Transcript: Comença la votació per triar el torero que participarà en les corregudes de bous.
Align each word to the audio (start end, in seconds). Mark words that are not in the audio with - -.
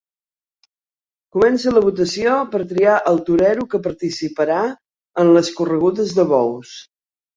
Comença 1.37 1.73
la 1.75 1.83
votació 1.83 2.37
per 2.55 2.61
triar 2.71 2.95
el 3.11 3.21
torero 3.27 3.67
que 3.75 3.83
participarà 3.89 4.59
en 5.25 5.31
les 5.37 5.53
corregudes 5.61 6.17
de 6.23 6.27
bous. 6.33 6.73